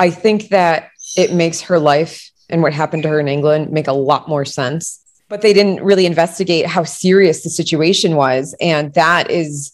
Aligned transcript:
I 0.00 0.08
think 0.08 0.48
that 0.48 0.90
it 1.14 1.34
makes 1.34 1.60
her 1.60 1.78
life 1.78 2.30
and 2.48 2.62
what 2.62 2.72
happened 2.72 3.02
to 3.02 3.08
her 3.10 3.20
in 3.20 3.28
England 3.28 3.70
make 3.70 3.86
a 3.86 3.92
lot 3.92 4.28
more 4.28 4.46
sense. 4.46 4.98
But 5.28 5.42
they 5.42 5.52
didn't 5.52 5.84
really 5.84 6.06
investigate 6.06 6.66
how 6.66 6.84
serious 6.84 7.44
the 7.44 7.50
situation 7.50 8.16
was. 8.16 8.56
And 8.60 8.94
that 8.94 9.30
is 9.30 9.72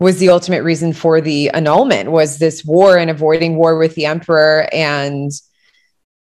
was 0.00 0.20
the 0.20 0.28
ultimate 0.28 0.62
reason 0.62 0.92
for 0.92 1.20
the 1.20 1.50
annulment 1.50 2.12
was 2.12 2.38
this 2.38 2.64
war 2.64 2.96
and 2.96 3.10
avoiding 3.10 3.56
war 3.56 3.76
with 3.76 3.96
the 3.96 4.06
emperor 4.06 4.68
and 4.72 5.32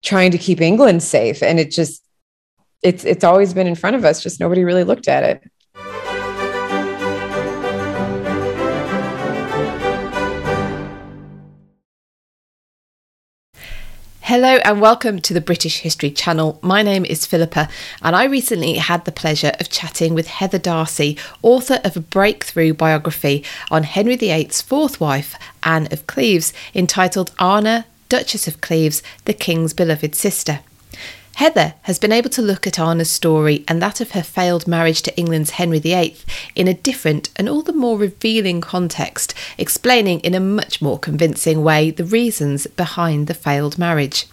trying 0.05 0.31
to 0.33 0.39
keep 0.39 0.61
England 0.61 1.03
safe. 1.03 1.43
And 1.43 1.59
it 1.59 1.71
just 1.71 2.05
it's 2.83 3.05
it's 3.05 3.25
always 3.25 3.55
been 3.55 3.67
in 3.67 3.77
front 3.77 3.97
of 3.97 4.05
us, 4.05 4.23
just 4.23 4.41
nobody 4.41 4.63
really 4.63 4.85
looked 4.85 5.09
at 5.09 5.25
it. 5.25 5.51
Hello 14.33 14.57
and 14.65 14.81
welcome 14.81 15.21
to 15.21 15.35
the 15.35 15.43
British 15.43 15.81
History 15.81 16.11
Channel. 16.11 16.59
My 16.63 16.83
name 16.83 17.05
is 17.05 17.27
Philippa, 17.27 17.69
and 18.01 18.17
I 18.17 18.25
recently 18.25 18.77
had 18.79 19.05
the 19.05 19.13
pleasure 19.13 19.53
of 19.61 19.69
chatting 19.69 20.15
with 20.15 20.27
Heather 20.27 20.59
Darsie, 20.59 21.19
author 21.43 21.83
of 21.85 21.99
a 21.99 22.01
breakthrough 22.01 22.73
biography 22.73 23.45
on 23.71 23.83
Henry 23.83 24.17
VIII's 24.17 24.63
fourth 24.63 24.99
wife, 24.99 25.37
Anne 25.63 25.87
of 25.93 26.07
Cleves, 26.07 26.55
entitled 26.75 27.31
Anna, 27.39 27.85
Duchess 28.09 28.49
of 28.49 28.63
Cleves, 28.63 29.03
the 29.27 29.35
King's 29.35 29.75
beloved 29.75 30.15
sister. 30.15 30.61
Heather 31.37 31.75
has 31.83 31.99
been 31.99 32.13
able 32.13 32.29
to 32.31 32.43
look 32.43 32.67
at 32.67 32.79
Anna's 32.79 33.11
story 33.11 33.65
and 33.67 33.81
that 33.81 34.01
of 34.01 34.11
her 34.11 34.23
failed 34.23 34.69
marriage 34.69 35.01
to 35.03 35.17
England's 35.17 35.51
Henry 35.51 35.79
VIII 35.79 36.17
in 36.55 36.69
a 36.69 36.75
different 36.75 37.31
and 37.37 37.49
all 37.49 37.63
the 37.63 37.73
more 37.73 37.97
revealing 37.97 38.61
context, 38.61 39.35
explaining 39.57 40.21
in 40.21 40.35
a 40.35 40.41
much 40.41 40.83
more 40.83 40.99
convincing 40.99 41.65
way 41.65 41.91
the 41.91 42.05
reasons 42.05 42.67
behind 42.67 43.27
the 43.27 43.35
failed 43.35 43.79
marriage. 43.79 44.27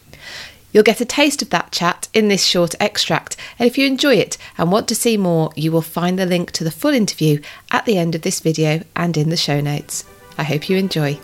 You'll 0.72 0.84
get 0.84 1.02
a 1.02 1.05
taste 1.05 1.41
of 1.41 1.50
that 1.50 1.72
chat 1.72 2.08
in 2.14 2.28
this 2.28 2.46
short 2.46 2.75
extract, 2.80 3.36
and 3.58 3.67
if 3.67 3.78
you 3.78 3.88
enjoy 3.88 4.16
it 4.16 4.38
and 4.58 4.72
want 4.72 4.88
to 4.89 4.95
see 4.95 5.17
more, 5.17 5.52
you 5.56 5.72
will 5.72 5.81
find 5.81 6.20
the 6.20 6.25
link 6.25 6.52
to 6.52 6.64
the 6.64 6.72
full 6.72 6.94
interview 6.94 7.42
at 7.72 7.86
the 7.86 7.98
end 7.98 8.14
of 8.14 8.22
this 8.22 8.39
video 8.39 8.84
and 8.95 9.17
in 9.17 9.30
the 9.30 9.38
show 9.38 9.59
notes. 9.59 10.06
I 10.38 10.44
hope 10.44 10.70
you 10.70 10.78
enjoy. 10.78 11.20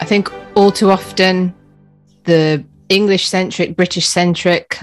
I 0.00 0.04
think 0.04 0.32
all 0.56 0.70
too 0.70 0.90
often 0.90 1.54
the 2.24 2.64
English 2.88 3.26
centric, 3.26 3.76
British 3.76 4.06
centric 4.06 4.78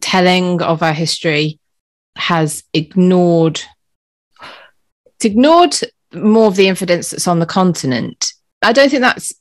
telling 0.00 0.60
of 0.62 0.82
our 0.82 0.92
history 0.92 1.58
has 2.16 2.64
ignored 2.72 3.60
it's 5.16 5.24
ignored 5.24 5.74
more 6.12 6.48
of 6.48 6.56
the 6.56 6.68
evidence 6.68 7.10
that's 7.10 7.26
on 7.26 7.38
the 7.38 7.46
continent. 7.46 8.32
I 8.62 8.72
don't 8.72 8.90
think 8.90 9.00
that's 9.00 9.32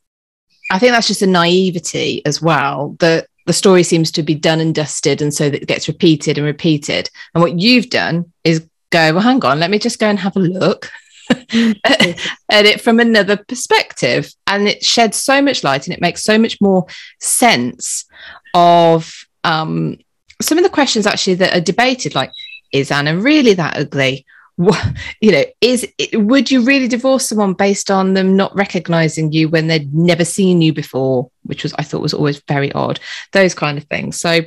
I 0.72 0.80
think 0.80 0.92
that's 0.92 1.08
just 1.08 1.22
a 1.22 1.28
naivety 1.28 2.26
as 2.26 2.42
well. 2.42 2.96
That 3.00 3.28
the 3.46 3.54
story 3.54 3.84
seems 3.84 4.12
to 4.12 4.24
be 4.24 4.36
done 4.36 4.60
and 4.60 4.74
dusted, 4.74 5.22
and 5.22 5.34
so 5.34 5.50
that 5.50 5.62
it 5.62 5.68
gets 5.68 5.88
repeated 5.88 6.38
and 6.38 6.46
repeated. 6.46 7.10
And 7.34 7.42
what 7.42 7.60
you've 7.60 7.90
done 7.90 8.32
is 8.44 8.68
go, 8.90 9.14
well, 9.14 9.22
hang 9.22 9.44
on, 9.44 9.60
let 9.60 9.70
me 9.70 9.80
just 9.80 10.00
go 10.00 10.08
and 10.08 10.20
have 10.20 10.36
a 10.36 10.40
look 10.40 10.90
at 11.30 12.66
it 12.66 12.82
from 12.82 13.00
another 13.00 13.38
perspective. 13.38 14.32
And 14.48 14.68
it 14.68 14.84
sheds 14.84 15.18
so 15.18 15.42
much 15.42 15.64
light 15.64 15.86
and 15.86 15.94
it 15.94 16.02
makes 16.02 16.24
so 16.24 16.38
much 16.38 16.60
more 16.62 16.86
sense 17.20 18.06
of 18.54 19.14
um, 19.44 19.98
some 20.42 20.58
of 20.58 20.64
the 20.64 20.70
questions 20.70 21.06
actually 21.06 21.36
that 21.36 21.56
are 21.56 21.62
debated, 21.62 22.16
like, 22.16 22.32
is 22.72 22.92
Anna 22.92 23.18
really 23.18 23.54
that 23.54 23.78
ugly? 23.78 24.26
You 24.58 25.32
know, 25.32 25.44
is 25.62 25.88
would 26.14 26.50
you 26.50 26.64
really 26.64 26.88
divorce 26.88 27.28
someone 27.28 27.54
based 27.54 27.92
on 27.92 28.14
them 28.14 28.36
not 28.36 28.56
recognizing 28.56 29.32
you 29.32 29.50
when 29.50 29.68
they'd 29.68 29.94
never 29.94 30.24
seen 30.24 30.62
you 30.62 30.74
before, 30.74 31.30
which 31.44 31.64
was 31.64 31.74
I 31.74 31.84
thought 31.84 32.02
was 32.02 32.14
always 32.14 32.42
very 32.48 32.72
odd. 32.72 33.00
Those 33.34 33.54
kind 33.54 33.78
of 33.78 33.84
things. 33.86 34.20
So, 34.20 34.42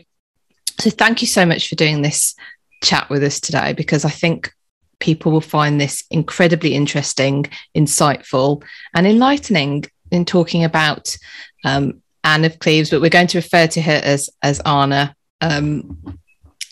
so 0.80 0.90
thank 0.90 1.20
you 1.20 1.26
so 1.26 1.44
much 1.44 1.68
for 1.68 1.74
doing 1.74 2.02
this 2.02 2.34
chat 2.82 3.10
with 3.10 3.22
us 3.22 3.40
today 3.40 3.72
because 3.72 4.04
I 4.04 4.10
think 4.10 4.52
people 4.98 5.30
will 5.30 5.40
find 5.40 5.80
this 5.80 6.04
incredibly 6.10 6.74
interesting, 6.74 7.46
insightful, 7.76 8.62
and 8.94 9.06
enlightening 9.06 9.84
in 10.10 10.24
talking 10.24 10.64
about 10.64 11.14
um, 11.64 12.02
Anne 12.24 12.44
of 12.44 12.58
Cleves, 12.58 12.90
but 12.90 13.00
we're 13.00 13.10
going 13.10 13.26
to 13.28 13.38
refer 13.38 13.66
to 13.66 13.82
her 13.82 14.00
as 14.02 14.30
as 14.42 14.60
Anna. 14.60 15.14
Um, 15.40 16.18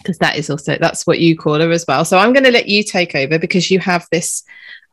because 0.06 0.18
that 0.18 0.36
is 0.36 0.48
also 0.48 0.76
that's 0.78 1.06
what 1.06 1.18
you 1.18 1.36
call 1.36 1.60
her 1.60 1.70
as 1.70 1.84
well. 1.86 2.04
So 2.04 2.16
I'm 2.16 2.32
going 2.32 2.44
to 2.44 2.52
let 2.52 2.68
you 2.68 2.84
take 2.84 3.14
over 3.16 3.38
because 3.38 3.70
you 3.70 3.80
have 3.80 4.06
this 4.12 4.44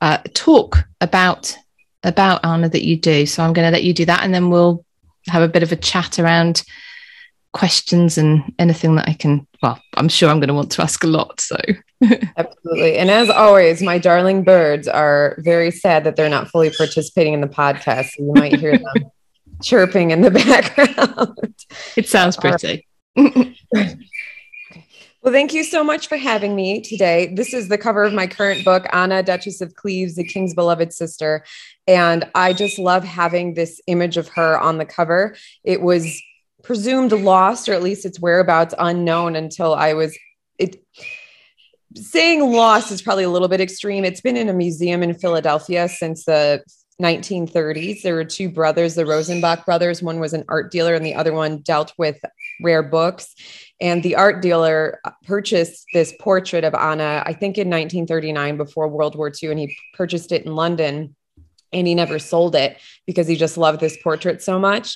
uh, 0.02 0.18
talk 0.34 0.80
about 1.02 1.56
about 2.02 2.44
Anna 2.44 2.68
that 2.70 2.84
you 2.84 2.98
do. 2.98 3.26
So 3.26 3.44
I'm 3.44 3.54
going 3.54 3.68
to 3.68 3.72
let 3.72 3.84
you 3.84 3.94
do 3.94 4.06
that, 4.06 4.24
and 4.24 4.34
then 4.34 4.50
we'll 4.50 4.84
have 5.28 5.44
a 5.44 5.48
bit 5.48 5.64
of 5.64 5.72
a 5.72 5.76
chat 5.76 6.18
around 6.18 6.64
questions 7.54 8.18
and 8.18 8.52
anything 8.58 8.96
that 8.96 9.08
I 9.08 9.14
can. 9.14 9.46
Well, 9.62 9.80
I'm 9.94 10.10
sure 10.10 10.30
I'm 10.30 10.40
going 10.40 10.48
to 10.48 10.56
want 10.56 10.72
to 10.72 10.82
ask 10.82 11.04
a 11.04 11.08
lot. 11.08 11.40
So, 11.40 11.58
absolutely. 12.38 12.98
And 12.98 13.12
as 13.12 13.30
always, 13.30 13.82
my 13.82 14.00
darling 14.00 14.44
birds 14.44 14.88
are 14.88 15.38
very 15.40 15.70
sad 15.70 16.04
that 16.06 16.16
they're 16.16 16.30
not 16.30 16.50
fully 16.50 16.72
participating 16.72 17.34
in 17.34 17.42
the 17.42 17.48
podcast. 17.48 18.10
So 18.12 18.24
you 18.24 18.34
might 18.34 18.56
hear 18.56 18.78
them 18.78 19.12
chirping 19.62 20.10
in 20.12 20.22
the 20.22 20.32
background. 20.32 21.56
It 21.96 22.10
sounds 22.10 22.36
pretty. 22.36 22.88
Well, 25.24 25.32
thank 25.32 25.54
you 25.54 25.64
so 25.64 25.86
much 25.86 26.10
for 26.10 26.18
having 26.18 26.54
me 26.54 26.82
today. 26.82 27.34
This 27.34 27.54
is 27.54 27.70
the 27.70 27.78
cover 27.78 28.04
of 28.04 28.12
my 28.12 28.28
current 28.28 28.66
book, 28.66 28.86
Anna, 28.92 29.24
Duchess 29.24 29.62
of 29.62 29.74
Cleves, 29.76 30.16
the 30.16 30.26
King's 30.26 30.54
Beloved 30.54 30.92
Sister. 30.92 31.46
And 31.88 32.30
I 32.36 32.52
just 32.52 32.78
love 32.78 33.06
having 33.06 33.54
this 33.54 33.80
image 33.88 34.18
of 34.18 34.28
her 34.28 34.60
on 34.60 34.80
the 34.80 34.86
cover. 34.86 35.38
It 35.64 35.82
was 35.82 36.22
presumed 36.62 37.14
lost, 37.14 37.70
or 37.70 37.74
at 37.74 37.82
least 37.82 38.06
its 38.06 38.20
whereabouts 38.20 38.76
unknown 38.78 39.38
until 39.38 39.74
I 39.74 39.94
was 39.94 40.14
it. 40.60 40.84
Saying 41.96 42.42
lost 42.52 42.92
is 42.92 43.02
probably 43.02 43.24
a 43.24 43.30
little 43.30 43.48
bit 43.48 43.62
extreme. 43.62 44.04
It's 44.04 44.20
been 44.20 44.36
in 44.36 44.50
a 44.50 44.54
museum 44.54 45.04
in 45.04 45.14
Philadelphia 45.14 45.88
since 45.88 46.26
the 46.26 46.66
1930s. 47.02 48.02
There 48.02 48.16
were 48.16 48.26
two 48.26 48.50
brothers, 48.50 48.96
the 48.96 49.04
Rosenbach 49.04 49.64
brothers. 49.64 50.04
One 50.04 50.20
was 50.20 50.34
an 50.34 50.44
art 50.50 50.70
dealer, 50.70 50.96
and 50.96 51.06
the 51.06 51.16
other 51.16 51.32
one 51.32 51.60
dealt 51.60 51.94
with 51.98 52.20
rare 52.62 52.84
books. 52.84 53.34
And 53.84 54.02
the 54.02 54.16
art 54.16 54.42
dealer 54.42 55.02
purchased 55.26 55.86
this 55.94 56.14
portrait 56.18 56.64
of 56.64 56.74
Anna, 56.74 57.22
I 57.26 57.34
think 57.34 57.58
in 57.58 57.70
1939 57.70 58.56
before 58.56 58.88
World 58.88 59.16
War 59.16 59.30
II, 59.30 59.50
and 59.50 59.60
he 59.60 59.76
purchased 59.94 60.32
it 60.32 60.46
in 60.46 60.56
London 60.56 61.18
and 61.74 61.86
he 61.86 61.94
never 61.94 62.18
sold 62.18 62.56
it 62.56 62.78
because 63.06 63.28
he 63.28 63.36
just 63.36 63.58
loved 63.58 63.82
this 63.82 63.98
portrait 64.02 64.42
so 64.42 64.58
much. 64.58 64.96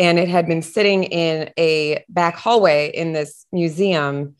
And 0.00 0.18
it 0.18 0.28
had 0.28 0.48
been 0.48 0.62
sitting 0.62 1.04
in 1.04 1.52
a 1.56 2.04
back 2.08 2.34
hallway 2.34 2.90
in 2.92 3.12
this 3.12 3.46
museum 3.52 4.34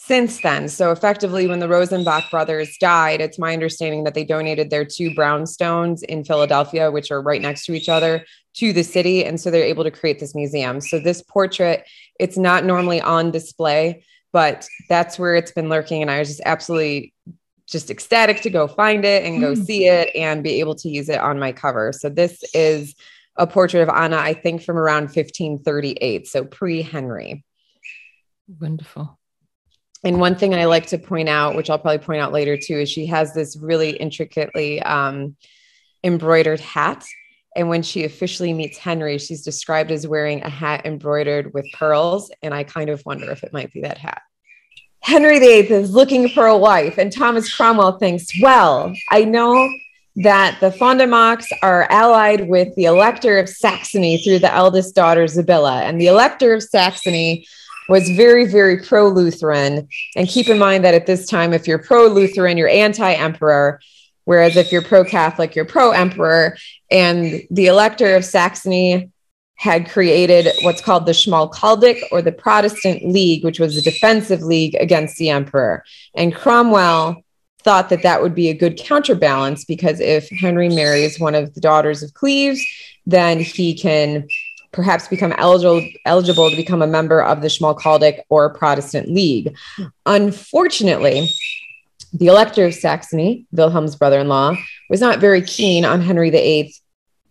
since 0.00 0.40
then. 0.40 0.68
So 0.68 0.92
effectively, 0.92 1.46
when 1.46 1.58
the 1.58 1.66
Rosenbach 1.66 2.30
brothers 2.30 2.76
died, 2.80 3.20
it's 3.20 3.38
my 3.38 3.52
understanding 3.52 4.04
that 4.04 4.14
they 4.14 4.24
donated 4.24 4.70
their 4.70 4.84
two 4.84 5.10
brownstones 5.10 6.02
in 6.04 6.24
Philadelphia, 6.24 6.90
which 6.90 7.10
are 7.10 7.20
right 7.20 7.42
next 7.42 7.64
to 7.66 7.72
each 7.72 7.88
other, 7.88 8.24
to 8.54 8.72
the 8.72 8.84
city. 8.84 9.24
And 9.24 9.40
so 9.40 9.50
they're 9.50 9.64
able 9.64 9.84
to 9.84 9.90
create 9.90 10.18
this 10.18 10.34
museum. 10.34 10.80
So 10.80 10.98
this 10.98 11.22
portrait, 11.22 11.86
it's 12.18 12.38
not 12.38 12.64
normally 12.64 13.00
on 13.00 13.30
display, 13.30 14.04
but 14.32 14.66
that's 14.88 15.18
where 15.18 15.34
it's 15.34 15.52
been 15.52 15.68
lurking. 15.68 16.02
And 16.02 16.10
I 16.10 16.20
was 16.20 16.28
just 16.28 16.42
absolutely 16.44 17.12
just 17.66 17.90
ecstatic 17.90 18.40
to 18.42 18.50
go 18.50 18.66
find 18.66 19.04
it 19.04 19.24
and 19.24 19.40
go 19.40 19.52
mm. 19.52 19.64
see 19.64 19.86
it 19.86 20.14
and 20.14 20.42
be 20.42 20.60
able 20.60 20.74
to 20.76 20.88
use 20.88 21.08
it 21.08 21.20
on 21.20 21.38
my 21.38 21.52
cover. 21.52 21.92
So 21.92 22.08
this 22.08 22.42
is 22.54 22.94
a 23.36 23.46
portrait 23.46 23.82
of 23.82 23.88
Anna, 23.90 24.16
I 24.16 24.34
think 24.34 24.62
from 24.62 24.78
around 24.78 25.04
1538, 25.04 26.26
so 26.26 26.44
pre 26.44 26.82
Henry. 26.82 27.44
Wonderful. 28.58 29.17
And 30.04 30.20
one 30.20 30.36
thing 30.36 30.54
I 30.54 30.66
like 30.66 30.86
to 30.86 30.98
point 30.98 31.28
out, 31.28 31.56
which 31.56 31.70
I'll 31.70 31.78
probably 31.78 31.98
point 31.98 32.20
out 32.20 32.32
later 32.32 32.56
too, 32.56 32.78
is 32.78 32.90
she 32.90 33.06
has 33.06 33.34
this 33.34 33.56
really 33.56 33.90
intricately 33.90 34.80
um, 34.82 35.36
embroidered 36.04 36.60
hat. 36.60 37.04
And 37.56 37.68
when 37.68 37.82
she 37.82 38.04
officially 38.04 38.52
meets 38.52 38.78
Henry, 38.78 39.18
she's 39.18 39.42
described 39.42 39.90
as 39.90 40.06
wearing 40.06 40.42
a 40.42 40.48
hat 40.48 40.86
embroidered 40.86 41.52
with 41.52 41.66
pearls. 41.72 42.30
And 42.42 42.54
I 42.54 42.62
kind 42.62 42.90
of 42.90 43.04
wonder 43.04 43.30
if 43.30 43.42
it 43.42 43.52
might 43.52 43.72
be 43.72 43.80
that 43.80 43.98
hat. 43.98 44.22
Henry 45.00 45.38
VIII 45.38 45.70
is 45.70 45.90
looking 45.90 46.28
for 46.28 46.46
a 46.46 46.58
wife, 46.58 46.98
and 46.98 47.12
Thomas 47.12 47.54
Cromwell 47.54 47.98
thinks, 47.98 48.26
well, 48.42 48.92
I 49.10 49.24
know 49.24 49.68
that 50.16 50.58
the 50.60 50.70
Frontenbocs 50.70 51.46
are 51.62 51.86
allied 51.90 52.48
with 52.48 52.74
the 52.74 52.84
Elector 52.86 53.38
of 53.38 53.48
Saxony 53.48 54.18
through 54.18 54.40
the 54.40 54.52
eldest 54.52 54.94
daughter, 54.94 55.26
Sibylla. 55.28 55.82
And 55.82 56.00
the 56.00 56.08
Elector 56.08 56.52
of 56.52 56.62
Saxony 56.62 57.46
was 57.88 58.08
very, 58.10 58.46
very 58.46 58.78
pro 58.82 59.08
Lutheran. 59.08 59.88
And 60.16 60.28
keep 60.28 60.48
in 60.48 60.58
mind 60.58 60.84
that 60.84 60.94
at 60.94 61.06
this 61.06 61.26
time, 61.26 61.52
if 61.52 61.66
you're 61.66 61.78
pro 61.78 62.06
Lutheran, 62.06 62.56
you're 62.56 62.68
anti 62.68 63.12
emperor. 63.12 63.80
Whereas 64.24 64.56
if 64.56 64.70
you're 64.70 64.82
pro 64.82 65.04
Catholic, 65.04 65.54
you're 65.54 65.64
pro 65.64 65.92
emperor. 65.92 66.58
And 66.90 67.42
the 67.50 67.66
Elector 67.66 68.14
of 68.14 68.24
Saxony 68.24 69.10
had 69.54 69.90
created 69.90 70.48
what's 70.62 70.82
called 70.82 71.06
the 71.06 71.12
Schmalkaldic 71.12 72.00
or 72.12 72.22
the 72.22 72.30
Protestant 72.30 73.08
League, 73.08 73.42
which 73.42 73.58
was 73.58 73.76
a 73.76 73.82
defensive 73.82 74.42
league 74.42 74.76
against 74.76 75.16
the 75.16 75.30
emperor. 75.30 75.82
And 76.14 76.34
Cromwell 76.34 77.24
thought 77.62 77.88
that 77.88 78.02
that 78.02 78.22
would 78.22 78.34
be 78.34 78.50
a 78.50 78.54
good 78.54 78.76
counterbalance 78.78 79.64
because 79.64 79.98
if 79.98 80.28
Henry 80.30 80.68
marries 80.68 81.18
one 81.18 81.34
of 81.34 81.54
the 81.54 81.60
daughters 81.60 82.02
of 82.02 82.14
Cleves, 82.14 82.64
then 83.04 83.40
he 83.40 83.74
can 83.74 84.28
perhaps 84.72 85.08
become 85.08 85.32
eligible 85.38 85.86
eligible 86.04 86.50
to 86.50 86.56
become 86.56 86.82
a 86.82 86.86
member 86.86 87.22
of 87.22 87.42
the 87.42 87.48
Schmalkaldic 87.48 88.20
or 88.28 88.52
Protestant 88.52 89.10
League. 89.10 89.56
Unfortunately, 90.06 91.30
the 92.12 92.26
Elector 92.26 92.66
of 92.66 92.74
Saxony, 92.74 93.46
Wilhelm's 93.52 93.96
brother-in-law, 93.96 94.56
was 94.90 95.00
not 95.00 95.20
very 95.20 95.42
keen 95.42 95.84
on 95.84 96.00
Henry 96.00 96.30
VIII 96.30 96.74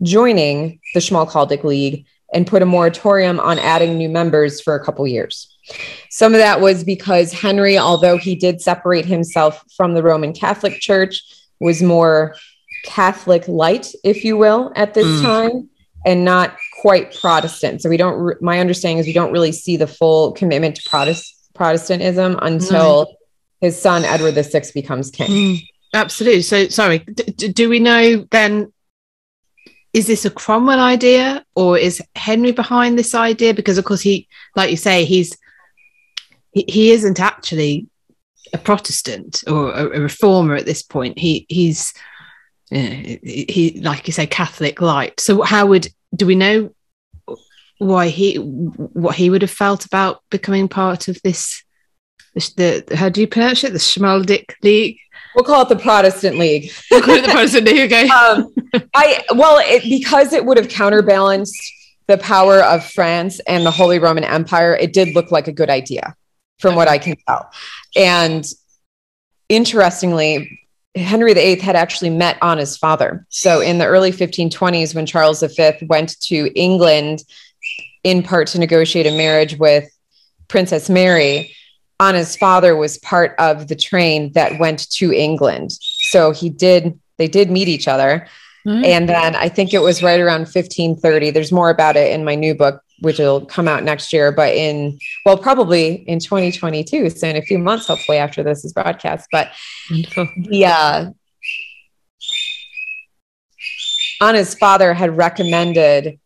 joining 0.01 0.80
the 0.94 1.00
Schmalkaldic 1.00 1.63
League 1.63 2.06
and 2.34 2.45
put 2.45 2.62
a 2.62 2.66
moratorium 2.66 3.40
on 3.40 3.57
adding 3.60 3.98
new 3.98 4.10
members 4.10 4.62
for 4.62 4.75
a 4.75 4.83
couple 4.83 5.07
years. 5.07 5.57
Some 6.10 6.33
of 6.33 6.40
that 6.40 6.62
was 6.62 6.83
because 6.83 7.33
Henry, 7.33 7.78
although 7.78 8.18
he 8.18 8.36
did 8.36 8.62
separate 8.62 9.06
himself 9.06 9.63
from 9.75 9.94
the 9.94 10.04
Roman 10.04 10.33
Catholic 10.33 10.80
Church, 10.80 11.24
was 11.60 11.81
more 11.81 12.36
Catholic 12.83 13.48
light, 13.48 13.94
if 14.04 14.24
you 14.24 14.38
will, 14.38 14.72
at 14.75 14.94
this 14.94 15.06
mm. 15.06 15.22
time, 15.22 15.69
and 16.05 16.23
not 16.23 16.57
quite 16.81 17.13
Protestant. 17.19 17.81
So 17.81 17.89
we 17.89 17.97
don't. 17.97 18.19
Re- 18.19 18.35
my 18.41 18.59
understanding 18.59 18.99
is 18.99 19.05
we 19.05 19.13
don't 19.13 19.31
really 19.31 19.51
see 19.51 19.77
the 19.77 19.88
full 19.88 20.31
commitment 20.33 20.75
to 20.77 20.89
Protest- 20.89 21.51
Protestantism 21.53 22.38
until 22.41 23.05
mm. 23.05 23.13
his 23.61 23.79
son 23.79 24.05
Edward 24.05 24.35
VI 24.35 24.63
becomes 24.73 25.11
king. 25.11 25.27
Mm. 25.27 25.67
Absolutely. 25.94 26.41
So 26.41 26.67
sorry. 26.69 26.99
D- 26.99 27.49
do 27.49 27.69
we 27.69 27.79
know 27.79 28.25
then? 28.31 28.71
Is 29.94 30.05
this 30.05 30.25
a 30.25 30.29
Cromwell 30.29 30.79
idea, 30.79 31.44
or 31.55 31.77
is 31.77 32.01
Henry 32.15 32.51
behind 32.51 32.99
this 32.99 33.15
idea? 33.15 33.53
Because 33.53 33.77
of 33.77 33.85
course 33.85 34.01
he, 34.01 34.27
like 34.55 34.69
you 34.69 34.77
say, 34.77 35.05
he's 35.05 35.35
he, 36.51 36.65
he 36.67 36.91
isn't 36.91 37.19
actually 37.19 37.88
a 38.53 38.57
Protestant 38.57 39.44
or 39.47 39.71
a, 39.71 39.85
a 39.97 39.99
reformer 39.99 40.55
at 40.55 40.65
this 40.65 40.83
point. 40.83 41.17
He 41.17 41.45
he's 41.49 41.94
he 42.69 43.80
like 43.81 44.08
you 44.08 44.14
say 44.14 44.28
Catholic 44.28 44.81
light. 44.81 45.19
So 45.19 45.42
how 45.42 45.68
would 45.68 45.88
do 46.16 46.25
we 46.25 46.36
know 46.36 46.74
why 47.78 48.10
he 48.10 48.36
what 48.36 49.16
he 49.16 49.30
would 49.30 49.42
have 49.42 49.52
felt 49.52 49.86
about 49.86 50.22
becoming 50.30 50.68
part 50.68 51.08
of 51.08 51.22
this? 51.24 51.64
The, 52.36 52.84
the 52.88 52.96
how 52.96 53.10
do 53.10 53.22
you 53.22 53.28
pronounce 53.28 53.64
it? 53.64 53.74
The 53.74 53.80
Schmaldic 53.80 54.56
League. 54.64 54.98
We'll 55.36 55.46
call 55.46 55.62
it 55.62 55.69
the 55.69 55.75
Protestant 55.75 56.38
League. 56.38 56.72
we'll 56.92 57.02
call 57.02 57.16
it 57.16 57.25
the 57.25 57.31
Protestant 57.31 57.66
League. 57.66 57.92
Okay. 57.92 58.08
um, 58.10 58.54
I 58.94 59.24
well, 59.36 59.60
it, 59.64 59.84
because 59.84 60.34
it 60.34 60.46
would 60.46 60.58
have 60.58 60.69
counterbalanced 60.69 61.74
the 62.08 62.18
power 62.18 62.62
of 62.64 62.86
France 62.86 63.40
and 63.48 63.66
the 63.66 63.72
Holy 63.72 64.00
Roman 64.00 64.24
Empire. 64.24 64.75
It 64.75 64.94
did 64.94 65.14
look 65.14 65.31
like 65.31 65.48
a 65.48 65.52
good 65.52 65.69
idea 65.69 66.16
from 66.60 66.75
what 66.75 66.88
I 66.88 66.98
can 66.98 67.16
tell. 67.28 67.50
And 67.96 68.46
interestingly, 69.50 70.67
Henry 70.97 71.33
VIII 71.33 71.59
had 71.59 71.75
actually 71.75 72.09
met 72.09 72.38
Anna's 72.41 72.77
father. 72.77 73.25
So 73.29 73.61
in 73.61 73.77
the 73.77 73.85
early 73.85 74.11
1520s, 74.11 74.95
when 74.95 75.05
Charles 75.05 75.41
V 75.41 75.85
went 75.88 76.19
to 76.21 76.51
England 76.59 77.23
in 78.03 78.23
part 78.23 78.47
to 78.49 78.59
negotiate 78.59 79.05
a 79.05 79.11
marriage 79.11 79.57
with 79.57 79.89
Princess 80.47 80.89
Mary, 80.89 81.53
Anna's 81.99 82.35
father 82.35 82.75
was 82.75 82.97
part 82.99 83.35
of 83.39 83.67
the 83.67 83.75
train 83.75 84.31
that 84.33 84.59
went 84.59 84.89
to 84.91 85.11
England. 85.11 85.71
So 85.81 86.31
he 86.31 86.49
did, 86.49 86.99
they 87.17 87.27
did 87.27 87.49
meet 87.49 87.67
each 87.67 87.88
other. 87.88 88.27
Mm-hmm. 88.65 88.85
And 88.85 89.09
then 89.09 89.35
I 89.35 89.49
think 89.49 89.73
it 89.73 89.79
was 89.79 90.03
right 90.03 90.19
around 90.19 90.41
1530. 90.41 91.31
There's 91.31 91.51
more 91.51 91.69
about 91.69 91.95
it 91.95 92.11
in 92.11 92.23
my 92.23 92.35
new 92.35 92.53
book, 92.53 92.81
which 92.99 93.19
will 93.19 93.45
come 93.45 93.67
out 93.67 93.83
next 93.83 94.11
year, 94.11 94.31
but 94.31 94.53
in, 94.53 94.97
well, 95.25 95.38
probably 95.38 95.95
in 96.07 96.19
2022. 96.19 97.09
So 97.09 97.27
in 97.27 97.35
a 97.35 97.41
few 97.41 97.59
months, 97.59 97.88
hopefully 97.88 98.17
after 98.17 98.44
this 98.44 98.65
is 98.65 98.73
broadcast. 98.73 99.27
But 99.31 99.51
the, 99.89 100.65
uh, 100.65 101.11
Anna's 104.21 104.55
father 104.55 104.94
had 104.94 105.15
recommended 105.15 106.19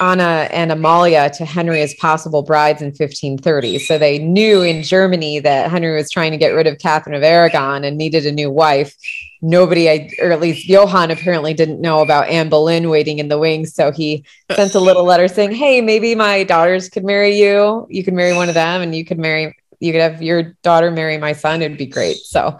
Anna 0.00 0.48
and 0.50 0.72
Amalia 0.72 1.30
to 1.30 1.44
Henry 1.44 1.82
as 1.82 1.94
possible 1.94 2.42
brides 2.42 2.80
in 2.80 2.88
1530. 2.88 3.78
So 3.80 3.98
they 3.98 4.18
knew 4.18 4.62
in 4.62 4.82
Germany 4.82 5.40
that 5.40 5.70
Henry 5.70 5.94
was 5.94 6.10
trying 6.10 6.32
to 6.32 6.38
get 6.38 6.50
rid 6.50 6.66
of 6.66 6.78
Catherine 6.78 7.14
of 7.14 7.22
Aragon 7.22 7.84
and 7.84 7.98
needed 7.98 8.26
a 8.26 8.32
new 8.32 8.50
wife. 8.50 8.94
Nobody, 9.42 9.88
I, 9.88 10.10
or 10.20 10.32
at 10.32 10.40
least 10.40 10.68
Johann, 10.68 11.10
apparently 11.10 11.54
didn't 11.54 11.80
know 11.80 12.00
about 12.00 12.28
Anne 12.28 12.48
Boleyn 12.48 12.90
waiting 12.90 13.18
in 13.18 13.28
the 13.28 13.38
wings. 13.38 13.74
So 13.74 13.90
he 13.90 14.24
sent 14.52 14.74
a 14.74 14.80
little 14.88 15.04
letter 15.04 15.28
saying, 15.28 15.52
Hey, 15.52 15.80
maybe 15.80 16.14
my 16.14 16.44
daughters 16.44 16.88
could 16.88 17.04
marry 17.04 17.38
you. 17.38 17.86
You 17.88 18.04
could 18.04 18.14
marry 18.14 18.34
one 18.34 18.48
of 18.48 18.54
them 18.54 18.82
and 18.82 18.94
you 18.94 19.04
could 19.04 19.18
marry 19.18 19.56
you 19.80 19.92
could 19.92 20.02
have 20.02 20.22
your 20.22 20.54
daughter 20.62 20.90
marry 20.90 21.16
my 21.18 21.32
son. 21.32 21.62
It'd 21.62 21.78
be 21.78 21.86
great. 21.86 22.18
So 22.18 22.58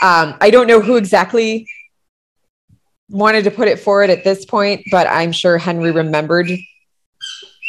um, 0.00 0.36
I 0.40 0.50
don't 0.50 0.68
know 0.68 0.80
who 0.80 0.96
exactly 0.96 1.68
wanted 3.08 3.44
to 3.44 3.50
put 3.50 3.68
it 3.68 3.80
forward 3.80 4.08
at 4.08 4.22
this 4.22 4.44
point, 4.44 4.82
but 4.90 5.08
I'm 5.08 5.32
sure 5.32 5.58
Henry 5.58 5.90
remembered 5.90 6.48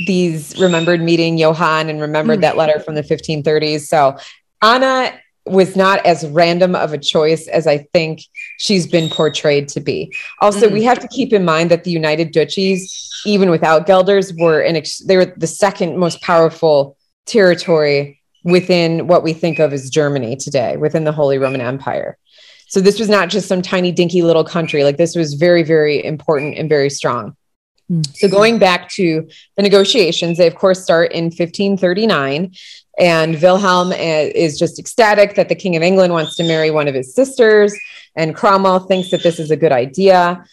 these 0.06 0.58
remembered 0.60 1.02
meeting 1.02 1.38
Johann 1.38 1.90
and 1.90 2.00
remembered 2.00 2.40
mm. 2.40 2.42
that 2.44 2.58
letter 2.58 2.80
from 2.80 2.96
the 2.96 3.04
1530s. 3.04 3.82
So 3.82 4.18
Anna 4.62 5.20
was 5.46 5.76
not 5.76 6.06
as 6.06 6.28
random 6.30 6.76
of 6.76 6.94
a 6.94 6.98
choice 6.98 7.48
as 7.48 7.66
I 7.66 7.80
think 7.94 8.22
she's 8.58 8.86
been 8.86 9.10
portrayed 9.10 9.68
to 9.70 9.80
be. 9.80 10.14
Also, 10.40 10.70
mm. 10.70 10.74
we 10.74 10.84
have 10.84 11.00
to 11.00 11.08
keep 11.08 11.34
in 11.34 11.44
mind 11.44 11.72
that 11.72 11.84
the 11.84 11.92
United 11.92 12.32
Duchies, 12.32 13.10
even 13.26 13.50
without 13.50 13.88
Gelders, 13.88 14.34
were 14.34 14.62
an 14.62 14.76
ex- 14.76 15.00
they 15.00 15.18
were 15.18 15.34
the 15.38 15.48
second 15.48 15.98
most 15.98 16.22
powerful 16.22 16.96
territory 17.26 18.22
within 18.44 19.08
what 19.08 19.24
we 19.24 19.34
think 19.34 19.60
of 19.60 19.74
as 19.74 19.90
Germany 19.90 20.36
today, 20.36 20.78
within 20.78 21.04
the 21.04 21.12
Holy 21.12 21.38
Roman 21.38 21.62
Empire. 21.62 22.18
So 22.68 22.80
this 22.80 23.00
was 23.00 23.10
not 23.10 23.30
just 23.30 23.48
some 23.48 23.62
tiny 23.62 23.92
dinky 23.92 24.22
little 24.22 24.44
country. 24.44 24.84
Like 24.84 24.98
this 24.98 25.16
was 25.16 25.34
very, 25.34 25.64
very 25.64 26.04
important 26.04 26.58
and 26.58 26.70
very 26.70 26.90
strong. 26.90 27.36
Hmm. 27.90 28.02
So 28.14 28.30
going 28.30 28.60
back 28.60 28.90
to 28.92 29.28
the 29.58 29.64
negotiations, 29.64 30.38
they 30.38 30.48
of 30.48 30.56
course 30.56 30.82
start 30.82 31.12
in 31.12 31.26
1539 31.26 32.54
and 32.98 33.42
Wilhelm 33.42 33.92
uh, 33.92 33.96
is 33.96 34.60
just 34.60 34.80
ecstatic 34.80 35.36
that 35.36 35.50
the 35.50 35.56
King 35.56 35.76
of 35.76 35.82
England 35.82 36.14
wants 36.14 36.36
to 36.36 36.44
marry 36.44 36.72
one 36.72 36.88
of 36.88 36.96
his 36.96 37.14
sisters 37.14 37.78
and 38.16 38.36
Cromwell 38.36 38.80
thinks 38.80 39.12
that 39.12 39.24
this 39.24 39.40
is 39.40 39.52
a 39.52 39.56
good 39.56 39.72
idea. 39.72 40.44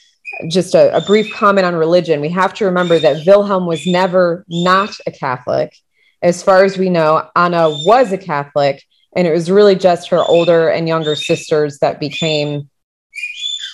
Just 0.49 0.75
a, 0.75 0.97
a 0.97 1.01
brief 1.01 1.33
comment 1.35 1.67
on 1.67 1.75
religion. 1.75 2.21
We 2.21 2.29
have 2.29 2.55
to 2.55 2.65
remember 2.65 2.99
that 3.01 3.27
Wilhelm 3.27 3.67
was 3.67 3.87
never 3.87 4.45
not 4.49 4.91
a 5.07 5.11
Catholic. 5.11 5.75
As 6.23 6.43
far 6.43 6.65
as 6.65 6.79
we 6.79 6.91
know, 6.91 7.29
Anna 7.35 7.71
was 7.71 8.13
a 8.13 8.19
Catholic 8.19 8.85
and 9.17 9.27
it 9.27 9.33
was 9.33 9.51
really 9.51 9.75
just 9.75 10.09
her 10.11 10.19
older 10.19 10.69
and 10.69 10.87
younger 10.87 11.17
sisters 11.17 11.79
that 11.81 11.99
became 11.99 12.69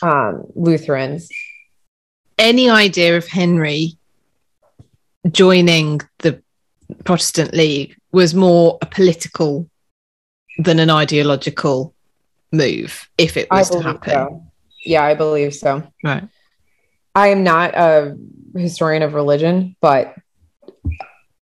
um, 0.02 0.44
Lutherans 0.55 1.28
any 2.38 2.69
idea 2.69 3.16
of 3.16 3.26
Henry 3.26 3.96
joining 5.31 6.00
the 6.19 6.43
Protestant 7.05 7.55
League 7.55 7.97
was 8.12 8.35
more 8.35 8.79
a 8.83 8.87
political 8.87 9.69
than 10.59 10.79
an 10.79 10.91
ideological 10.91 11.95
move 12.53 13.09
if 13.19 13.37
it 13.37 13.50
was 13.50 13.71
to 13.71 13.83
happen. 13.83 14.12
So. 14.12 14.47
Yeah, 14.85 15.03
I 15.05 15.14
believe 15.14 15.55
so. 15.55 15.83
Right. 16.03 16.29
I 17.14 17.29
am 17.29 17.43
not 17.43 17.75
a 17.75 18.17
historian 18.57 19.03
of 19.03 19.14
religion, 19.14 19.76
but 19.81 20.14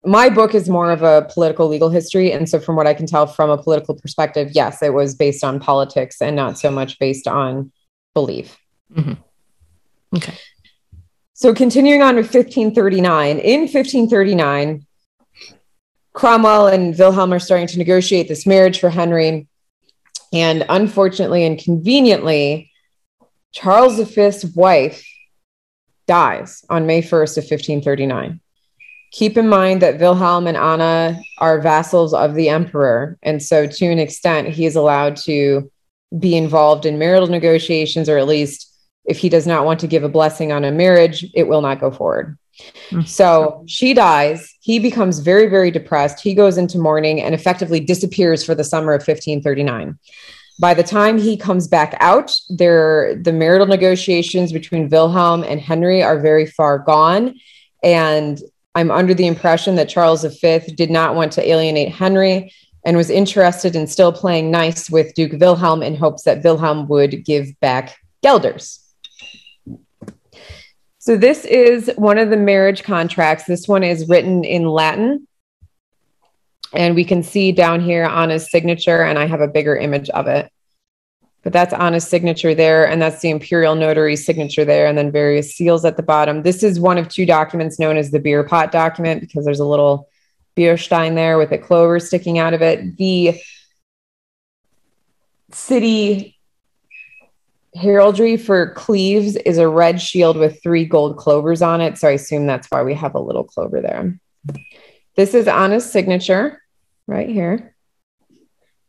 my 0.04 0.28
book 0.28 0.54
is 0.54 0.68
more 0.68 0.90
of 0.90 1.02
a 1.02 1.28
political 1.32 1.68
legal 1.68 1.88
history. 1.88 2.32
And 2.32 2.48
so, 2.48 2.58
from 2.58 2.76
what 2.76 2.86
I 2.86 2.94
can 2.94 3.06
tell 3.06 3.26
from 3.26 3.50
a 3.50 3.58
political 3.58 3.94
perspective, 3.94 4.50
yes, 4.52 4.82
it 4.82 4.94
was 4.94 5.14
based 5.14 5.44
on 5.44 5.60
politics 5.60 6.20
and 6.20 6.36
not 6.36 6.58
so 6.58 6.70
much 6.70 6.98
based 6.98 7.26
on 7.26 7.72
belief. 8.14 8.56
Mm-hmm. 8.94 9.14
Okay. 10.16 10.34
So 11.34 11.52
continuing 11.54 12.02
on 12.02 12.14
with 12.14 12.26
1539, 12.26 13.38
in 13.38 13.60
1539, 13.62 14.86
Cromwell 16.12 16.66
and 16.66 16.96
Wilhelm 16.96 17.32
are 17.32 17.38
starting 17.38 17.66
to 17.68 17.78
negotiate 17.78 18.28
this 18.28 18.46
marriage 18.46 18.80
for 18.80 18.90
Henry. 18.90 19.46
And 20.32 20.64
unfortunately 20.68 21.44
and 21.44 21.58
conveniently, 21.58 22.70
Charles 23.52 24.00
V's 24.00 24.44
wife 24.54 25.06
dies 26.06 26.64
on 26.68 26.86
May 26.86 27.02
1st 27.02 27.38
of 27.38 27.44
1539. 27.44 28.40
Keep 29.12 29.36
in 29.36 29.48
mind 29.48 29.82
that 29.82 29.98
Wilhelm 29.98 30.46
and 30.46 30.56
Anna 30.56 31.20
are 31.38 31.60
vassals 31.60 32.14
of 32.14 32.34
the 32.34 32.48
emperor. 32.48 33.18
And 33.22 33.42
so, 33.42 33.66
to 33.66 33.86
an 33.86 33.98
extent, 33.98 34.48
he 34.48 34.64
is 34.64 34.74
allowed 34.74 35.16
to 35.16 35.70
be 36.18 36.36
involved 36.36 36.86
in 36.86 36.98
marital 36.98 37.26
negotiations 37.26 38.08
or 38.08 38.18
at 38.18 38.26
least 38.26 38.68
if 39.04 39.18
he 39.18 39.28
does 39.28 39.46
not 39.46 39.64
want 39.64 39.80
to 39.80 39.86
give 39.86 40.04
a 40.04 40.08
blessing 40.08 40.52
on 40.52 40.64
a 40.64 40.70
marriage, 40.70 41.26
it 41.34 41.48
will 41.48 41.60
not 41.60 41.80
go 41.80 41.90
forward. 41.90 42.38
Mm-hmm. 42.90 43.02
So 43.02 43.64
she 43.66 43.94
dies. 43.94 44.54
He 44.60 44.78
becomes 44.78 45.20
very, 45.20 45.46
very 45.46 45.70
depressed. 45.70 46.20
He 46.20 46.34
goes 46.34 46.58
into 46.58 46.78
mourning 46.78 47.20
and 47.20 47.34
effectively 47.34 47.80
disappears 47.80 48.44
for 48.44 48.54
the 48.54 48.64
summer 48.64 48.92
of 48.92 49.00
1539. 49.00 49.98
By 50.60 50.74
the 50.74 50.82
time 50.82 51.18
he 51.18 51.36
comes 51.36 51.66
back 51.66 51.96
out, 52.00 52.38
there 52.48 53.16
the 53.16 53.32
marital 53.32 53.66
negotiations 53.66 54.52
between 54.52 54.88
Wilhelm 54.88 55.42
and 55.42 55.60
Henry 55.60 56.02
are 56.02 56.20
very 56.20 56.46
far 56.46 56.78
gone. 56.78 57.34
And 57.82 58.40
I'm 58.74 58.90
under 58.90 59.14
the 59.14 59.26
impression 59.26 59.74
that 59.76 59.88
Charles 59.88 60.24
V 60.24 60.60
did 60.74 60.90
not 60.90 61.14
want 61.14 61.32
to 61.32 61.48
alienate 61.48 61.92
Henry 61.92 62.52
and 62.84 62.96
was 62.96 63.10
interested 63.10 63.76
in 63.76 63.86
still 63.86 64.12
playing 64.12 64.50
nice 64.50 64.90
with 64.90 65.14
Duke 65.14 65.40
Wilhelm 65.40 65.82
in 65.82 65.94
hopes 65.94 66.22
that 66.24 66.42
Wilhelm 66.42 66.88
would 66.88 67.24
give 67.24 67.58
back 67.60 67.96
Gelders. 68.22 68.81
So, 71.04 71.16
this 71.16 71.44
is 71.44 71.90
one 71.96 72.16
of 72.16 72.30
the 72.30 72.36
marriage 72.36 72.84
contracts. 72.84 73.42
This 73.42 73.66
one 73.66 73.82
is 73.82 74.08
written 74.08 74.44
in 74.44 74.68
Latin. 74.68 75.26
And 76.72 76.94
we 76.94 77.04
can 77.04 77.24
see 77.24 77.50
down 77.50 77.80
here 77.80 78.04
Anna's 78.04 78.48
signature, 78.48 79.02
and 79.02 79.18
I 79.18 79.26
have 79.26 79.40
a 79.40 79.48
bigger 79.48 79.76
image 79.76 80.10
of 80.10 80.28
it. 80.28 80.48
But 81.42 81.52
that's 81.52 81.74
Anna's 81.74 82.06
signature 82.06 82.54
there, 82.54 82.86
and 82.86 83.02
that's 83.02 83.20
the 83.20 83.30
imperial 83.30 83.74
notary 83.74 84.14
signature 84.14 84.64
there, 84.64 84.86
and 84.86 84.96
then 84.96 85.10
various 85.10 85.56
seals 85.56 85.84
at 85.84 85.96
the 85.96 86.04
bottom. 86.04 86.42
This 86.42 86.62
is 86.62 86.78
one 86.78 86.98
of 86.98 87.08
two 87.08 87.26
documents 87.26 87.80
known 87.80 87.96
as 87.96 88.12
the 88.12 88.20
beer 88.20 88.44
pot 88.44 88.70
document 88.70 89.22
because 89.22 89.44
there's 89.44 89.58
a 89.58 89.66
little 89.66 90.08
beer 90.54 90.78
stein 90.78 91.16
there 91.16 91.36
with 91.36 91.50
a 91.50 91.58
clover 91.58 91.98
sticking 91.98 92.38
out 92.38 92.54
of 92.54 92.62
it. 92.62 92.96
The 92.96 93.40
city 95.50 96.38
heraldry 97.74 98.36
for 98.36 98.70
Cleves 98.74 99.36
is 99.36 99.58
a 99.58 99.68
red 99.68 100.00
shield 100.00 100.36
with 100.36 100.62
three 100.62 100.84
gold 100.84 101.16
clovers 101.16 101.62
on 101.62 101.80
it. 101.80 101.98
So 101.98 102.08
I 102.08 102.12
assume 102.12 102.46
that's 102.46 102.68
why 102.70 102.82
we 102.82 102.94
have 102.94 103.14
a 103.14 103.20
little 103.20 103.44
clover 103.44 103.80
there. 103.80 104.18
This 105.16 105.34
is 105.34 105.48
Anna's 105.48 105.90
signature 105.90 106.62
right 107.06 107.28
here. 107.28 107.74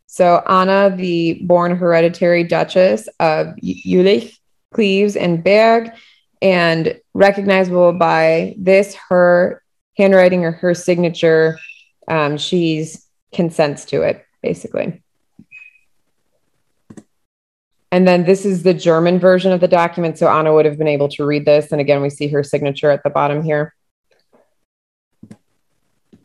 So 0.07 0.43
Anna, 0.47 0.95
the 0.95 1.39
born 1.43 1.75
hereditary 1.75 2.43
Duchess 2.43 3.07
of 3.19 3.47
Jülich, 3.63 4.37
Cleves, 4.71 5.15
and 5.15 5.43
Berg, 5.43 5.91
and 6.41 6.99
recognizable 7.13 7.93
by 7.93 8.55
this, 8.57 8.95
her 9.09 9.63
handwriting 9.97 10.45
or 10.45 10.51
her 10.51 10.73
signature. 10.73 11.57
Um, 12.07 12.37
she's 12.37 13.07
consents 13.33 13.85
to 13.85 14.01
it, 14.01 14.25
basically. 14.41 15.01
And 17.93 18.07
then 18.07 18.23
this 18.23 18.43
is 18.43 18.63
the 18.63 18.73
German 18.73 19.19
version 19.19 19.51
of 19.51 19.61
the 19.61 19.67
document. 19.67 20.17
So 20.17 20.27
Anna 20.27 20.51
would 20.51 20.65
have 20.65 20.79
been 20.79 20.87
able 20.87 21.09
to 21.09 21.23
read 21.23 21.45
this. 21.45 21.71
And 21.71 21.79
again, 21.79 22.01
we 22.01 22.09
see 22.09 22.27
her 22.29 22.41
signature 22.41 22.89
at 22.89 23.03
the 23.03 23.11
bottom 23.11 23.43
here. 23.43 23.75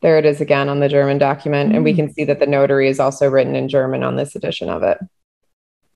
There 0.00 0.16
it 0.16 0.24
is 0.24 0.40
again 0.40 0.70
on 0.70 0.80
the 0.80 0.88
German 0.88 1.18
document. 1.18 1.72
Mm. 1.72 1.74
And 1.76 1.84
we 1.84 1.92
can 1.92 2.10
see 2.10 2.24
that 2.24 2.40
the 2.40 2.46
notary 2.46 2.88
is 2.88 2.98
also 2.98 3.28
written 3.28 3.54
in 3.54 3.68
German 3.68 4.02
on 4.02 4.16
this 4.16 4.34
edition 4.34 4.70
of 4.70 4.82
it. 4.82 4.96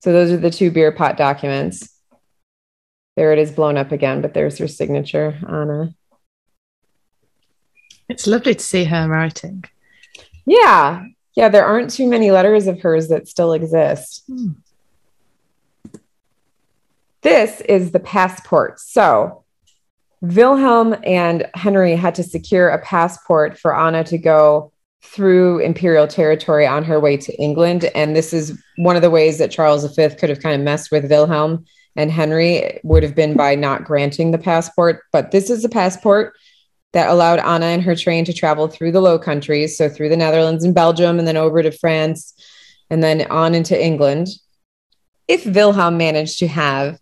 So 0.01 0.13
those 0.13 0.31
are 0.31 0.37
the 0.37 0.51
two 0.51 0.71
beer 0.71 0.93
pot 0.93 1.17
documents. 1.17 1.99
There 3.17 3.33
it 3.33 3.39
is 3.39 3.51
blown 3.51 3.79
up 3.79 3.93
again, 3.93 4.21
but 4.21 4.35
there's 4.35 4.59
her 4.59 4.69
signature, 4.69 5.39
Anna. 5.49 5.95
It's 8.11 8.27
lovely 8.27 8.57
to 8.57 8.63
see 8.63 8.85
her 8.85 9.09
writing. 9.09 9.65
Yeah. 10.45 11.07
Yeah, 11.35 11.49
there 11.49 11.65
aren't 11.65 11.89
too 11.89 12.11
many 12.11 12.31
letters 12.31 12.67
of 12.67 12.83
hers 12.83 13.09
that 13.09 13.27
still 13.27 13.55
exist. 13.55 14.25
Mm. 14.29 14.57
This 17.23 17.61
is 17.63 17.93
the 17.93 18.01
passport. 18.01 18.81
So 18.81 19.45
Wilhelm 20.21 20.97
and 21.05 21.49
Henry 21.55 21.97
had 21.97 22.15
to 22.17 22.23
secure 22.23 22.69
a 22.69 22.83
passport 22.83 23.59
for 23.59 23.77
Anna 23.77 24.05
to 24.05 24.19
go 24.19 24.73
through 25.05 25.59
imperial 25.59 26.07
territory 26.07 26.67
on 26.67 26.85
her 26.85 27.01
way 27.01 27.17
to 27.17 27.35
England. 27.41 27.91
And 27.95 28.15
this 28.15 28.33
is 28.33 28.61
one 28.77 28.97
of 28.97 29.03
the 29.03 29.11
ways 29.11 29.39
that 29.39 29.51
Charles 29.51 29.85
V 29.97 30.09
could 30.11 30.31
have 30.31 30.41
kind 30.41 30.55
of 30.55 30.65
messed 30.65 30.93
with 30.93 31.11
Wilhelm 31.11 31.65
and 31.97 32.11
Henry 32.11 32.81
would 32.85 33.03
have 33.03 33.15
been 33.15 33.37
by 33.37 33.55
not 33.55 33.85
granting 33.85 34.31
the 34.31 34.39
passport. 34.39 35.03
But 35.13 35.31
this 35.31 35.51
is 35.51 35.65
a 35.65 35.69
passport 35.69 36.35
that 36.93 37.11
allowed 37.11 37.41
Anna 37.41 37.67
and 37.67 37.83
her 37.83 37.97
train 37.97 38.25
to 38.27 38.33
travel 38.33 38.69
through 38.69 38.93
the 38.93 39.01
Low 39.01 39.19
Countries, 39.19 39.77
so 39.77 39.89
through 39.89 40.09
the 40.09 40.17
Netherlands 40.17 40.65
and 40.65 40.75
Belgium, 40.75 41.19
and 41.19 41.27
then 41.27 41.37
over 41.37 41.63
to 41.63 41.73
France, 41.73 42.35
and 42.91 43.03
then 43.03 43.27
on 43.31 43.55
into 43.55 43.81
England. 43.81 44.29
If 45.27 45.47
Wilhelm 45.47 45.97
managed 45.97 46.39
to 46.41 46.49
have 46.49 46.99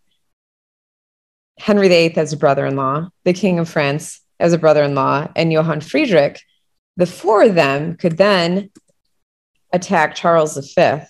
Henry 1.60 1.88
VIII 1.88 2.16
as 2.16 2.32
a 2.32 2.38
brother 2.38 2.64
in 2.64 2.74
law, 2.74 3.10
the 3.24 3.34
King 3.34 3.58
of 3.58 3.68
France 3.68 4.22
as 4.38 4.54
a 4.54 4.58
brother 4.58 4.82
in 4.82 4.94
law, 4.94 5.28
and 5.36 5.52
Johann 5.52 5.82
Friedrich, 5.82 6.40
the 6.96 7.06
four 7.06 7.42
of 7.42 7.54
them 7.54 7.96
could 7.96 8.16
then 8.16 8.70
attack 9.70 10.14
Charles 10.14 10.56
V 10.74 11.00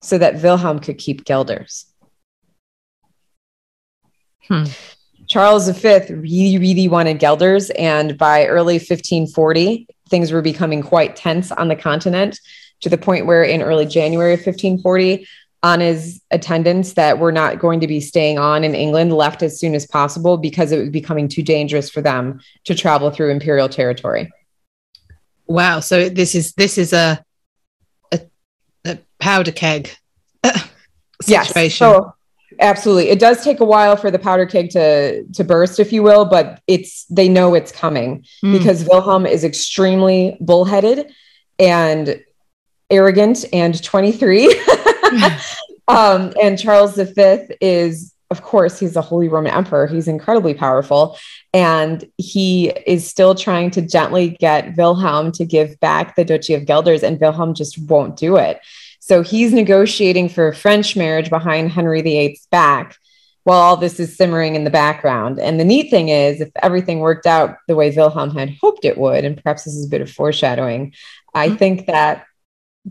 so 0.00 0.16
that 0.16 0.42
Wilhelm 0.42 0.78
could 0.78 0.96
keep 0.96 1.24
Gelders. 1.24 1.86
Hmm. 4.48 4.64
Charles 5.28 5.68
V 5.68 6.12
really, 6.14 6.58
really 6.58 6.88
wanted 6.88 7.18
Gelders, 7.18 7.70
and 7.70 8.16
by 8.16 8.46
early 8.46 8.74
1540, 8.74 9.86
things 10.08 10.32
were 10.32 10.42
becoming 10.42 10.82
quite 10.82 11.16
tense 11.16 11.52
on 11.52 11.68
the 11.68 11.76
continent 11.76 12.40
to 12.80 12.88
the 12.88 12.98
point 12.98 13.26
where 13.26 13.44
in 13.44 13.62
early 13.62 13.86
January 13.86 14.32
of 14.34 14.40
1540, 14.40 15.26
Anna's 15.62 16.20
attendants 16.30 16.94
that 16.94 17.18
were 17.18 17.30
not 17.30 17.58
going 17.58 17.80
to 17.80 17.86
be 17.86 18.00
staying 18.00 18.38
on 18.38 18.64
in 18.64 18.74
England 18.74 19.12
left 19.12 19.42
as 19.42 19.60
soon 19.60 19.74
as 19.74 19.86
possible 19.86 20.36
because 20.36 20.72
it 20.72 20.78
was 20.78 20.90
becoming 20.90 21.28
too 21.28 21.42
dangerous 21.42 21.88
for 21.88 22.00
them 22.00 22.40
to 22.64 22.74
travel 22.74 23.10
through 23.10 23.30
imperial 23.30 23.68
territory. 23.68 24.30
Wow! 25.46 25.80
So 25.80 26.08
this 26.08 26.34
is 26.34 26.52
this 26.54 26.78
is 26.78 26.92
a 26.92 27.22
a, 28.10 28.20
a 28.84 28.98
powder 29.20 29.52
keg 29.52 29.90
situation. 31.22 31.54
Yes, 31.56 31.76
so 31.76 32.12
absolutely. 32.58 33.10
It 33.10 33.20
does 33.20 33.44
take 33.44 33.60
a 33.60 33.64
while 33.64 33.96
for 33.96 34.10
the 34.10 34.18
powder 34.18 34.46
keg 34.46 34.70
to 34.70 35.24
to 35.24 35.44
burst, 35.44 35.78
if 35.78 35.92
you 35.92 36.02
will, 36.02 36.24
but 36.24 36.60
it's 36.66 37.04
they 37.04 37.28
know 37.28 37.54
it's 37.54 37.70
coming 37.70 38.24
mm. 38.44 38.58
because 38.58 38.84
Wilhelm 38.84 39.26
is 39.26 39.44
extremely 39.44 40.36
bullheaded 40.40 41.12
and 41.60 42.20
arrogant 42.90 43.44
and 43.52 43.82
23. 43.82 44.60
um, 45.88 46.32
and 46.40 46.58
Charles 46.58 46.96
V 46.96 47.54
is, 47.60 48.14
of 48.30 48.42
course, 48.42 48.78
he's 48.78 48.96
a 48.96 49.02
Holy 49.02 49.28
Roman 49.28 49.52
Emperor. 49.52 49.86
He's 49.86 50.08
incredibly 50.08 50.54
powerful. 50.54 51.18
And 51.52 52.04
he 52.16 52.70
is 52.86 53.06
still 53.06 53.34
trying 53.34 53.70
to 53.72 53.82
gently 53.82 54.30
get 54.40 54.76
Wilhelm 54.76 55.32
to 55.32 55.44
give 55.44 55.78
back 55.80 56.16
the 56.16 56.24
Duchy 56.24 56.54
of 56.54 56.66
Gelders, 56.66 57.02
and 57.02 57.20
Wilhelm 57.20 57.54
just 57.54 57.78
won't 57.78 58.16
do 58.16 58.36
it. 58.36 58.60
So 59.00 59.22
he's 59.22 59.52
negotiating 59.52 60.28
for 60.28 60.48
a 60.48 60.54
French 60.54 60.96
marriage 60.96 61.28
behind 61.28 61.72
Henry 61.72 62.02
VIII's 62.02 62.46
back 62.50 62.96
while 63.44 63.58
all 63.58 63.76
this 63.76 63.98
is 63.98 64.16
simmering 64.16 64.54
in 64.54 64.64
the 64.64 64.70
background. 64.70 65.40
And 65.40 65.58
the 65.58 65.64
neat 65.64 65.90
thing 65.90 66.08
is, 66.08 66.40
if 66.40 66.50
everything 66.62 67.00
worked 67.00 67.26
out 67.26 67.56
the 67.66 67.74
way 67.74 67.90
Wilhelm 67.90 68.30
had 68.30 68.56
hoped 68.60 68.84
it 68.84 68.98
would, 68.98 69.24
and 69.24 69.42
perhaps 69.42 69.64
this 69.64 69.74
is 69.74 69.86
a 69.86 69.90
bit 69.90 70.00
of 70.00 70.10
foreshadowing, 70.10 70.94
I 71.34 71.48
mm-hmm. 71.48 71.56
think 71.56 71.86
that 71.86 72.26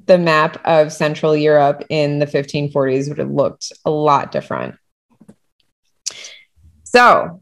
the 0.05 0.17
map 0.17 0.61
of 0.65 0.93
Central 0.93 1.35
Europe 1.35 1.83
in 1.89 2.19
the 2.19 2.25
1540s 2.25 3.09
would 3.09 3.17
have 3.17 3.31
looked 3.31 3.73
a 3.85 3.91
lot 3.91 4.31
different. 4.31 4.75
So 6.83 7.41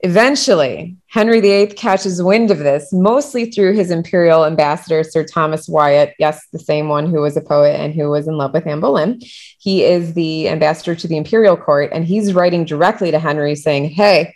eventually, 0.00 0.96
Henry 1.06 1.40
VIII 1.40 1.68
catches 1.68 2.22
wind 2.22 2.50
of 2.50 2.58
this, 2.58 2.92
mostly 2.92 3.50
through 3.50 3.74
his 3.74 3.90
imperial 3.90 4.44
ambassador, 4.44 5.02
Sir 5.02 5.24
Thomas 5.24 5.68
Wyatt. 5.68 6.14
Yes, 6.18 6.46
the 6.52 6.58
same 6.58 6.88
one 6.88 7.10
who 7.10 7.20
was 7.20 7.36
a 7.36 7.42
poet 7.42 7.78
and 7.80 7.94
who 7.94 8.10
was 8.10 8.28
in 8.28 8.36
love 8.36 8.52
with 8.52 8.66
Anne 8.66 8.80
Boleyn. 8.80 9.20
He 9.58 9.84
is 9.84 10.14
the 10.14 10.48
ambassador 10.48 10.94
to 10.94 11.08
the 11.08 11.16
imperial 11.16 11.56
court, 11.56 11.90
and 11.92 12.04
he's 12.04 12.34
writing 12.34 12.64
directly 12.64 13.10
to 13.10 13.18
Henry 13.18 13.54
saying, 13.54 13.90
Hey, 13.90 14.34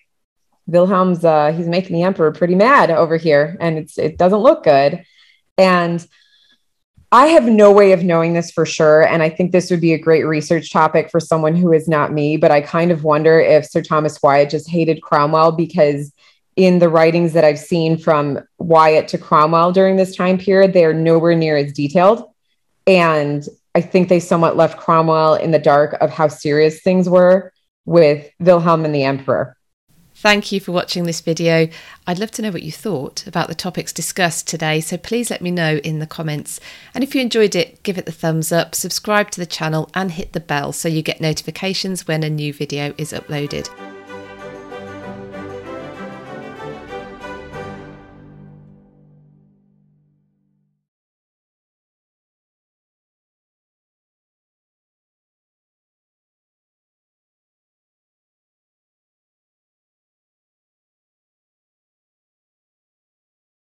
Wilhelm's 0.66 1.24
uh, 1.24 1.52
he's 1.52 1.66
making 1.66 1.94
the 1.94 2.02
emperor 2.02 2.32
pretty 2.32 2.54
mad 2.54 2.90
over 2.90 3.16
here, 3.16 3.56
and 3.60 3.78
it's 3.78 3.98
it 3.98 4.16
doesn't 4.18 4.40
look 4.40 4.64
good. 4.64 5.04
And 5.58 6.06
I 7.14 7.26
have 7.26 7.44
no 7.44 7.70
way 7.70 7.92
of 7.92 8.02
knowing 8.02 8.32
this 8.32 8.50
for 8.50 8.64
sure. 8.64 9.06
And 9.06 9.22
I 9.22 9.28
think 9.28 9.52
this 9.52 9.70
would 9.70 9.82
be 9.82 9.92
a 9.92 9.98
great 9.98 10.24
research 10.24 10.72
topic 10.72 11.10
for 11.10 11.20
someone 11.20 11.54
who 11.54 11.70
is 11.70 11.86
not 11.86 12.10
me. 12.10 12.38
But 12.38 12.50
I 12.50 12.62
kind 12.62 12.90
of 12.90 13.04
wonder 13.04 13.38
if 13.38 13.66
Sir 13.66 13.82
Thomas 13.82 14.22
Wyatt 14.22 14.48
just 14.48 14.68
hated 14.68 15.02
Cromwell 15.02 15.52
because 15.52 16.10
in 16.56 16.78
the 16.78 16.88
writings 16.88 17.34
that 17.34 17.44
I've 17.44 17.58
seen 17.58 17.98
from 17.98 18.40
Wyatt 18.58 19.08
to 19.08 19.18
Cromwell 19.18 19.72
during 19.72 19.96
this 19.96 20.16
time 20.16 20.38
period, 20.38 20.72
they 20.72 20.86
are 20.86 20.94
nowhere 20.94 21.34
near 21.34 21.58
as 21.58 21.74
detailed. 21.74 22.24
And 22.86 23.46
I 23.74 23.82
think 23.82 24.08
they 24.08 24.20
somewhat 24.20 24.56
left 24.56 24.78
Cromwell 24.78 25.34
in 25.34 25.50
the 25.50 25.58
dark 25.58 25.92
of 26.00 26.10
how 26.10 26.28
serious 26.28 26.80
things 26.80 27.10
were 27.10 27.52
with 27.84 28.30
Wilhelm 28.40 28.86
and 28.86 28.94
the 28.94 29.04
Emperor. 29.04 29.54
Thank 30.22 30.52
you 30.52 30.60
for 30.60 30.70
watching 30.70 31.02
this 31.02 31.20
video. 31.20 31.68
I'd 32.06 32.20
love 32.20 32.30
to 32.32 32.42
know 32.42 32.52
what 32.52 32.62
you 32.62 32.70
thought 32.70 33.26
about 33.26 33.48
the 33.48 33.56
topics 33.56 33.92
discussed 33.92 34.46
today, 34.46 34.80
so 34.80 34.96
please 34.96 35.32
let 35.32 35.42
me 35.42 35.50
know 35.50 35.78
in 35.78 35.98
the 35.98 36.06
comments. 36.06 36.60
And 36.94 37.02
if 37.02 37.12
you 37.12 37.20
enjoyed 37.20 37.56
it, 37.56 37.82
give 37.82 37.98
it 37.98 38.06
the 38.06 38.12
thumbs 38.12 38.52
up, 38.52 38.76
subscribe 38.76 39.32
to 39.32 39.40
the 39.40 39.46
channel 39.46 39.90
and 39.94 40.12
hit 40.12 40.32
the 40.32 40.38
bell 40.38 40.72
so 40.72 40.86
you 40.86 41.02
get 41.02 41.20
notifications 41.20 42.06
when 42.06 42.22
a 42.22 42.30
new 42.30 42.52
video 42.52 42.94
is 42.96 43.12
uploaded. 43.12 43.68